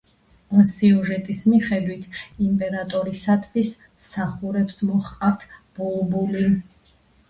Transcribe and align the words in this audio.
სიუჟეტის 0.69 1.43
მიხედვით 1.51 2.07
იმპერატორისათვის 2.47 3.73
მსახურებს 3.87 4.85
მოჰყავთ 4.91 5.51
ბულბული. 5.81 6.49